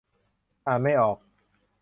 [0.65, 1.17] อ่านไม่ออก